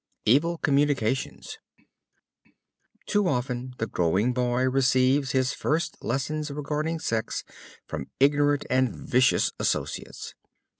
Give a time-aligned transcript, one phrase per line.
[0.25, 1.59] EVIL COMMUNICATIONS
[3.05, 7.43] Too often, the growing boy receives his first lessons regarding sex
[7.85, 10.33] from ignorant and vicious associates.